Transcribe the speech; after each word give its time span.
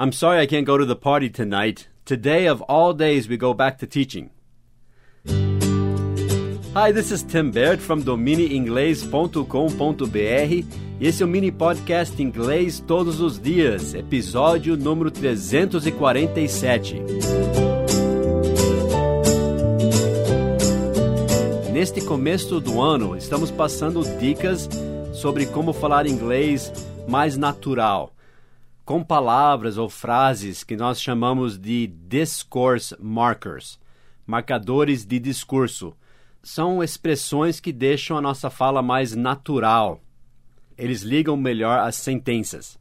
I'm 0.00 0.12
sorry 0.12 0.38
I 0.38 0.46
can't 0.46 0.64
go 0.64 0.78
to 0.78 0.84
the 0.84 0.94
party 0.94 1.28
tonight. 1.28 1.88
Today 2.04 2.46
of 2.46 2.62
all 2.68 2.94
days 2.94 3.28
we 3.28 3.36
go 3.36 3.52
back 3.52 3.78
to 3.78 3.86
teaching. 3.86 4.30
Hi, 6.72 6.92
this 6.92 7.10
is 7.10 7.24
Tim 7.24 7.50
Baird 7.50 7.80
from 7.80 8.04
dominiinglês.com.br 8.04 10.64
e 11.00 11.02
esse 11.06 11.20
é 11.20 11.26
o 11.26 11.28
mini 11.28 11.50
podcast 11.50 12.22
Inglês 12.22 12.78
Todos 12.78 13.20
os 13.20 13.40
Dias, 13.40 13.92
episódio 13.92 14.76
número 14.76 15.10
347. 15.10 17.02
Neste 21.72 22.00
começo 22.02 22.60
do 22.60 22.80
ano, 22.80 23.16
estamos 23.16 23.50
passando 23.50 24.04
dicas 24.20 24.68
sobre 25.12 25.44
como 25.46 25.72
falar 25.72 26.06
inglês 26.06 26.72
mais 27.08 27.36
natural, 27.36 28.12
com 28.88 29.04
palavras 29.04 29.76
ou 29.76 29.90
frases 29.90 30.64
que 30.64 30.74
nós 30.74 30.98
chamamos 30.98 31.58
de 31.58 31.86
discourse 31.86 32.96
markers, 32.98 33.78
marcadores 34.26 35.04
de 35.04 35.18
discurso 35.18 35.94
são 36.42 36.82
expressões 36.82 37.60
que 37.60 37.70
deixam 37.70 38.16
a 38.16 38.22
nossa 38.22 38.48
fala 38.48 38.80
mais 38.80 39.14
natural. 39.14 40.00
Eles 40.74 41.02
ligam 41.02 41.36
melhor 41.36 41.80
as 41.80 41.96
sentenças. 41.96 42.78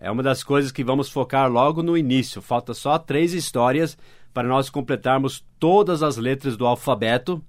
É 0.00 0.10
uma 0.10 0.22
das 0.22 0.42
coisas 0.42 0.72
que 0.72 0.82
vamos 0.82 1.10
focar 1.10 1.52
logo 1.52 1.82
no 1.82 1.98
início. 1.98 2.40
Falta 2.40 2.72
só 2.72 2.98
três 2.98 3.34
histórias 3.34 3.98
para 4.32 4.48
nós 4.48 4.70
completarmos 4.70 5.44
todas 5.58 6.02
as 6.02 6.16
letras 6.16 6.56
do 6.56 6.66
alfabeto. 6.66 7.44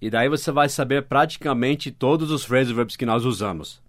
E 0.00 0.10
daí 0.10 0.28
você 0.28 0.52
vai 0.52 0.68
saber 0.68 1.04
praticamente 1.04 1.90
todos 1.90 2.30
os 2.30 2.44
phrasal 2.44 2.74
verbs 2.74 2.96
que 2.96 3.06
nós 3.06 3.24
usamos. 3.24 3.80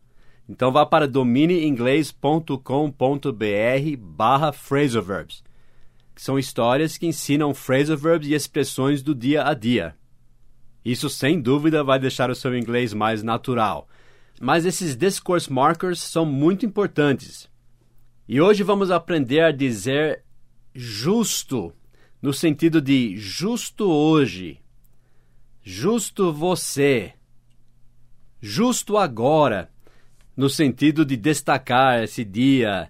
Então 0.47 0.72
vá 0.72 0.86
para 0.86 1.08
domineinglês.com.br 1.08 3.97
barra 4.00 4.53
phrasal 4.53 5.03
verbs, 5.03 5.44
que 6.16 6.22
são 6.22 6.39
histórias 6.39 6.97
que 6.97 7.05
ensinam 7.05 7.53
phrasal 7.53 7.97
verbs 7.97 8.30
e 8.30 8.33
expressões 8.33 9.02
do 9.02 9.13
dia 9.13 9.45
a 9.45 9.53
dia. 9.53 9.94
Isso 10.85 11.09
sem 11.09 11.41
dúvida 11.41 11.83
vai 11.83 12.00
deixar 12.00 12.30
o 12.30 12.35
seu 12.35 12.58
inglês 12.58 12.94
mais 12.94 13.22
natural. 13.22 13.89
Mas 14.39 14.66
esses 14.66 14.95
discourse 14.95 15.52
markers 15.52 16.00
são 16.00 16.25
muito 16.25 16.66
importantes. 16.66 17.50
E 18.25 18.39
hoje 18.39 18.63
vamos 18.63 18.89
aprender 18.89 19.41
a 19.41 19.52
dizer 19.52 20.23
justo, 20.73 21.73
no 22.22 22.31
sentido 22.31 22.80
de 22.80 23.17
justo 23.17 23.89
hoje, 23.89 24.61
justo 25.70 26.32
você, 26.32 27.12
justo 28.40 28.96
agora 28.96 29.70
no 30.34 30.50
sentido 30.50 31.04
de 31.04 31.18
destacar 31.18 32.02
esse 32.02 32.24
dia, 32.24 32.90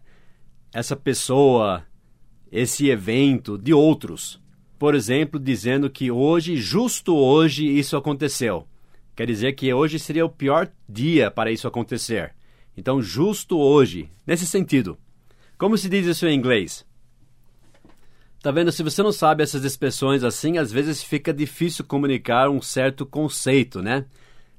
essa 0.71 0.95
pessoa, 0.95 1.83
esse 2.51 2.87
evento 2.87 3.57
de 3.57 3.73
outros. 3.73 4.39
Por 4.77 4.93
exemplo, 4.93 5.39
dizendo 5.39 5.89
que 5.89 6.11
hoje, 6.11 6.55
justo 6.55 7.15
hoje, 7.15 7.65
isso 7.65 7.97
aconteceu. 7.97 8.67
Quer 9.15 9.25
dizer 9.25 9.53
que 9.53 9.73
hoje 9.73 9.97
seria 9.97 10.23
o 10.23 10.29
pior 10.29 10.71
dia 10.87 11.31
para 11.31 11.51
isso 11.51 11.67
acontecer. 11.67 12.35
Então, 12.77 13.01
justo 13.01 13.57
hoje, 13.57 14.07
nesse 14.23 14.45
sentido. 14.45 14.95
Como 15.57 15.79
se 15.79 15.89
diz 15.89 16.05
isso 16.05 16.27
em 16.27 16.37
inglês? 16.37 16.85
Tá 18.41 18.51
vendo? 18.51 18.71
Se 18.71 18.83
você 18.83 19.01
não 19.01 19.11
sabe 19.11 19.43
essas 19.43 19.63
expressões 19.63 20.23
assim, 20.23 20.57
às 20.57 20.71
vezes 20.71 21.03
fica 21.03 21.33
difícil 21.33 21.83
comunicar 21.83 22.49
um 22.49 22.61
certo 22.61 23.05
conceito, 23.05 23.81
né? 23.81 24.05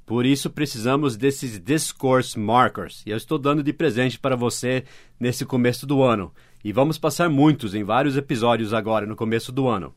Por 0.05 0.25
isso 0.25 0.49
precisamos 0.49 1.16
desses 1.16 1.61
discourse 1.61 2.39
markers. 2.39 3.03
E 3.06 3.11
eu 3.11 3.16
estou 3.16 3.39
dando 3.39 3.62
de 3.62 3.72
presente 3.72 4.19
para 4.19 4.34
você 4.34 4.84
nesse 5.21 5.44
começo 5.44 5.87
do 5.87 6.03
ano. 6.03 6.33
E 6.65 6.72
vamos 6.72 6.99
passar 6.99 7.28
muitos 7.28 7.75
em 7.75 7.84
vários 7.84 8.16
episódios 8.16 8.72
agora 8.72 9.06
no 9.06 9.15
começo 9.15 9.53
do 9.53 9.69
ano. 9.69 9.95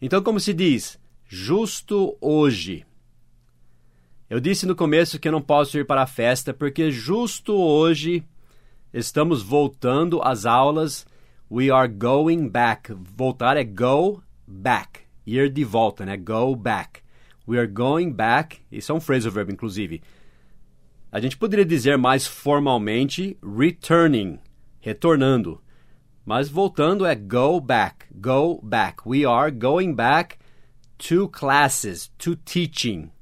Então, 0.00 0.22
como 0.22 0.38
se 0.38 0.52
diz? 0.52 0.98
Justo 1.26 2.16
hoje. 2.20 2.84
Eu 4.28 4.38
disse 4.38 4.66
no 4.66 4.76
começo 4.76 5.18
que 5.18 5.26
eu 5.26 5.32
não 5.32 5.40
posso 5.40 5.78
ir 5.78 5.86
para 5.86 6.02
a 6.02 6.06
festa 6.06 6.52
porque 6.52 6.90
justo 6.90 7.54
hoje 7.54 8.22
estamos 8.92 9.42
voltando 9.42 10.20
às 10.22 10.44
aulas. 10.44 11.06
We 11.50 11.70
are 11.70 11.88
going 11.88 12.48
back. 12.48 12.92
Voltar 12.92 13.56
é 13.56 13.64
go 13.64 14.22
back. 14.46 15.00
Ir 15.24 15.48
de 15.48 15.64
volta, 15.64 16.04
né? 16.04 16.16
Go 16.16 16.56
back. 16.56 17.00
We 17.46 17.56
are 17.58 17.68
going 17.68 18.12
back. 18.12 18.58
Isso 18.70 18.90
é 18.90 18.94
um 18.94 19.00
phrasal 19.00 19.30
verb, 19.30 19.52
inclusive. 19.52 20.02
A 21.10 21.20
gente 21.20 21.36
poderia 21.36 21.64
dizer 21.64 21.96
mais 21.96 22.26
formalmente 22.26 23.38
returning, 23.42 24.40
retornando. 24.80 25.62
Mas 26.24 26.48
voltando 26.48 27.06
é 27.06 27.14
go 27.14 27.60
back, 27.60 28.06
go 28.12 28.60
back. 28.60 29.02
We 29.06 29.24
are 29.24 29.52
going 29.52 29.94
back 29.94 30.36
to 30.98 31.28
classes, 31.28 32.10
to 32.18 32.34
teaching. 32.34 33.12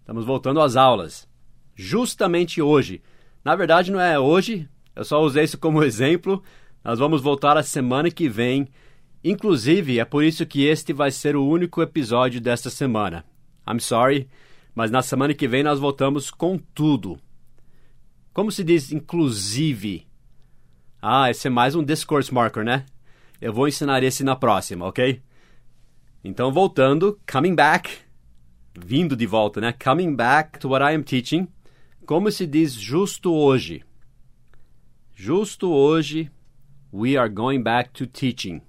Estamos 0.00 0.24
voltando 0.24 0.60
às 0.60 0.74
aulas. 0.74 1.28
Justamente 1.76 2.60
hoje. 2.60 3.00
Na 3.44 3.54
verdade, 3.54 3.92
não 3.92 4.00
é 4.00 4.18
hoje, 4.18 4.68
eu 4.96 5.04
só 5.04 5.22
usei 5.22 5.44
isso 5.44 5.56
como 5.56 5.82
exemplo. 5.84 6.42
Nós 6.84 6.98
vamos 6.98 7.22
voltar 7.22 7.56
a 7.56 7.62
semana 7.62 8.10
que 8.10 8.28
vem 8.28 8.68
Inclusive, 9.24 9.98
é 9.98 10.04
por 10.04 10.22
isso 10.22 10.44
que 10.44 10.66
este 10.66 10.92
vai 10.92 11.10
ser 11.10 11.34
o 11.34 11.46
único 11.46 11.80
episódio 11.80 12.42
desta 12.42 12.68
semana. 12.68 13.24
I'm 13.66 13.80
sorry, 13.80 14.28
mas 14.74 14.90
na 14.90 15.00
semana 15.00 15.32
que 15.32 15.48
vem 15.48 15.62
nós 15.62 15.80
voltamos 15.80 16.30
com 16.30 16.58
tudo. 16.58 17.18
Como 18.34 18.52
se 18.52 18.62
diz 18.62 18.92
inclusive? 18.92 20.06
Ah, 21.00 21.30
esse 21.30 21.46
é 21.46 21.50
mais 21.50 21.74
um 21.74 21.82
discourse 21.82 22.32
marker, 22.32 22.62
né? 22.62 22.84
Eu 23.40 23.50
vou 23.50 23.66
ensinar 23.66 24.02
esse 24.02 24.22
na 24.22 24.36
próxima, 24.36 24.84
ok? 24.84 25.22
Então, 26.22 26.52
voltando, 26.52 27.18
coming 27.30 27.54
back, 27.54 27.90
vindo 28.78 29.16
de 29.16 29.24
volta, 29.24 29.58
né? 29.58 29.72
Coming 29.72 30.14
back 30.14 30.58
to 30.58 30.68
what 30.68 30.84
I 30.84 30.94
am 30.94 31.02
teaching. 31.02 31.48
Como 32.04 32.30
se 32.30 32.46
diz 32.46 32.74
justo 32.74 33.32
hoje? 33.32 33.82
Justo 35.14 35.70
hoje, 35.70 36.30
we 36.94 37.16
are 37.16 37.28
going 37.28 37.60
back 37.60 37.92
to 37.92 38.06
teaching. 38.06 38.62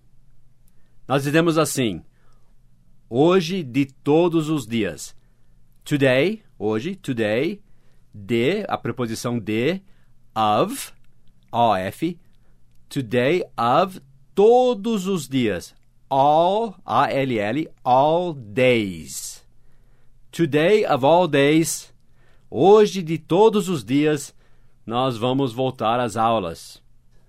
Nós 1.07 1.23
dizemos 1.23 1.59
assim: 1.59 2.03
hoje 3.07 3.61
de 3.61 3.85
todos 3.85 4.49
os 4.49 4.65
dias. 4.65 5.15
Today, 5.83 6.41
hoje, 6.57 6.95
today, 6.95 7.61
de, 8.11 8.65
a 8.67 8.79
preposição 8.79 9.37
de, 9.37 9.79
of, 10.35 10.91
of, 11.51 12.19
today 12.89 13.43
of 13.55 14.01
todos 14.33 15.05
os 15.05 15.29
dias. 15.29 15.75
All, 16.09 16.75
A-L-L, 16.83 17.67
all 17.83 18.33
days. 18.33 19.45
Today 20.31 20.83
of 20.85 21.05
all 21.05 21.27
days, 21.27 21.93
hoje 22.49 23.03
de 23.03 23.19
todos 23.19 23.69
os 23.69 23.83
dias, 23.83 24.33
nós 24.83 25.15
vamos 25.15 25.53
voltar 25.53 25.99
às 25.99 26.17
aulas. 26.17 26.83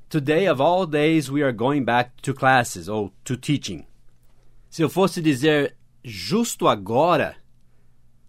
Today 0.08 0.46
of 0.46 0.62
all 0.62 0.86
days 0.86 1.28
we 1.32 1.42
are 1.42 1.52
going 1.52 1.84
back 1.84 2.12
to 2.22 2.32
classes 2.32 2.88
ou 2.88 3.12
to 3.24 3.36
teaching. 3.36 3.84
Se 4.70 4.80
eu 4.80 4.88
fosse 4.88 5.20
dizer 5.20 5.74
justo 6.04 6.68
agora, 6.68 7.34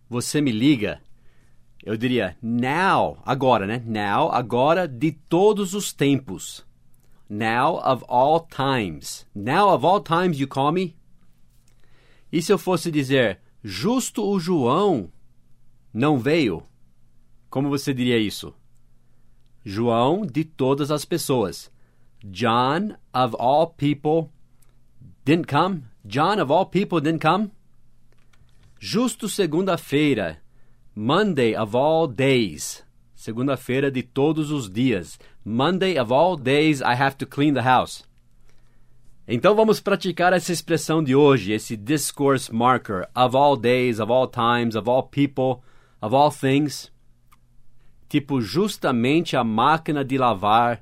você 0.10 0.42
me 0.42 0.52
liga, 0.52 1.00
eu 1.84 1.96
diria 1.96 2.36
now, 2.42 3.22
agora, 3.24 3.68
né? 3.68 3.84
Now, 3.86 4.32
agora 4.32 4.88
de 4.88 5.12
todos 5.12 5.76
os 5.76 5.94
tempos. 5.94 6.66
Now 7.30 7.76
of 7.86 8.04
all 8.08 8.40
times. 8.40 9.28
Now 9.36 9.70
of 9.70 9.86
all 9.86 10.02
times 10.02 10.40
you 10.40 10.48
call 10.48 10.72
me. 10.72 10.96
E 12.32 12.42
se 12.42 12.52
eu 12.52 12.58
fosse 12.58 12.90
dizer 12.90 13.40
justo 13.64 14.28
o 14.28 14.40
João 14.40 15.12
não 15.94 16.18
veio? 16.18 16.64
Como 17.52 17.70
você 17.70 17.94
diria 17.94 18.18
isso? 18.18 18.52
João 19.68 20.26
de 20.26 20.46
todas 20.46 20.92
as 20.92 21.04
pessoas. 21.04 21.70
John 22.24 22.96
of 23.14 23.36
all 23.38 23.68
people 23.68 24.32
didn't 25.26 25.48
come. 25.48 25.84
John 26.06 26.40
of 26.40 26.50
all 26.54 26.66
people 26.68 27.02
didn't 27.02 27.20
come. 27.20 27.52
Justo 28.80 29.28
segunda-feira. 29.28 30.38
Monday 30.96 31.54
of 31.54 31.76
all 31.76 32.08
days. 32.08 32.86
Segunda-feira 33.14 33.92
de 33.92 34.04
todos 34.04 34.52
os 34.52 34.70
dias. 34.70 35.20
Monday 35.44 35.98
of 35.98 36.14
all 36.14 36.38
days 36.38 36.82
I 36.82 36.96
have 36.96 37.18
to 37.18 37.26
clean 37.26 37.54
the 37.54 37.64
house. 37.64 38.06
Então 39.28 39.54
vamos 39.54 39.82
praticar 39.82 40.32
essa 40.32 40.54
expressão 40.54 41.04
de 41.04 41.14
hoje, 41.14 41.52
esse 41.52 41.76
discourse 41.76 42.50
marker 42.54 43.06
of 43.14 43.36
all 43.36 43.58
days, 43.58 44.00
of 44.00 44.10
all 44.14 44.30
times, 44.30 44.78
of 44.78 44.90
all 44.90 45.04
people, 45.04 45.62
of 46.02 46.16
all 46.16 46.32
things. 46.32 46.90
Tipo, 48.08 48.42
justamente 48.42 49.36
a 49.36 49.44
máquina 49.44 50.04
de 50.04 50.18
lavar, 50.18 50.82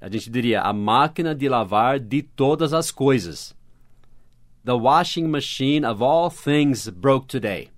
a 0.00 0.08
gente 0.08 0.30
diria 0.30 0.62
a 0.62 0.72
máquina 0.72 1.34
de 1.34 1.48
lavar 1.48 1.98
de 1.98 2.22
todas 2.22 2.72
as 2.72 2.90
coisas. 2.90 3.54
The 4.64 4.72
washing 4.72 5.26
machine 5.26 5.84
of 5.84 6.02
all 6.02 6.30
things 6.30 6.88
broke 6.88 7.26
today. 7.26 7.68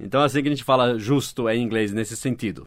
Então 0.00 0.22
é 0.22 0.24
assim 0.24 0.42
que 0.42 0.48
a 0.48 0.50
gente 0.50 0.64
fala 0.64 0.98
justo 0.98 1.48
em 1.48 1.62
inglês 1.62 1.92
nesse 1.92 2.16
sentido. 2.16 2.66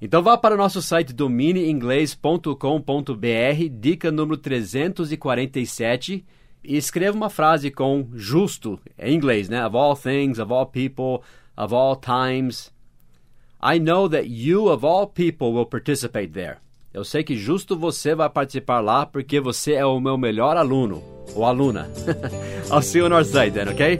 Então 0.00 0.22
vá 0.22 0.38
para 0.38 0.54
o 0.54 0.58
nosso 0.58 0.80
site 0.80 1.12
domineinglês.com.br, 1.12 3.68
dica 3.80 4.12
número 4.12 4.36
347, 4.36 6.24
e 6.62 6.76
escreva 6.76 7.16
uma 7.16 7.30
frase 7.30 7.70
com 7.70 8.08
justo 8.12 8.78
em 8.98 9.14
inglês, 9.14 9.48
né? 9.48 9.66
Of 9.66 9.76
all 9.76 9.96
things, 9.96 10.38
of 10.38 10.52
all 10.52 10.66
people, 10.66 11.20
of 11.56 11.74
all 11.74 11.96
times. 11.96 12.70
I 13.60 13.78
know 13.78 14.08
that 14.08 14.28
you 14.28 14.68
of 14.68 14.84
all 14.84 15.06
people 15.06 15.52
will 15.52 15.66
participate 15.66 16.32
there. 16.32 16.58
Eu 16.94 17.04
sei 17.04 17.22
que 17.22 17.36
justo 17.36 17.76
você 17.76 18.14
vai 18.14 18.30
participar 18.30 18.80
lá 18.80 19.04
porque 19.04 19.40
você 19.40 19.74
é 19.74 19.84
o 19.84 20.00
meu 20.00 20.16
melhor 20.16 20.56
aluno 20.56 21.02
ou 21.34 21.44
aluna. 21.44 21.90
I'll 22.70 22.82
see 22.82 22.98
you 22.98 23.06
on 23.06 23.12
our 23.12 23.24
site 23.24 23.54
then, 23.54 23.68
okay? 23.68 23.98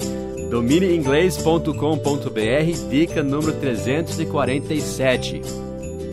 domineinglês.com.br, 0.51 2.91
dica 2.91 3.23
número 3.23 3.53
347. 3.53 5.43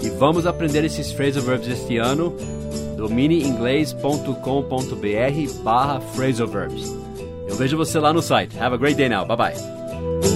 E 0.02 0.10
vamos 0.10 0.46
aprender 0.46 0.84
esses 0.84 1.12
phrasal 1.12 1.44
verbs 1.44 1.68
este 1.68 1.98
ano. 1.98 2.36
domineinglês.com.br 2.98 5.64
barra 5.64 6.02
phrasal 6.02 6.48
verbs. 6.48 6.94
Eu 7.48 7.56
vejo 7.56 7.78
você 7.78 8.00
lá 8.00 8.12
no 8.12 8.22
site. 8.22 8.58
Have 8.60 8.76
a 8.76 8.78
great 8.78 8.98
day 8.98 9.08
now. 9.08 9.26
Bye 9.26 9.38
bye. 9.38 10.35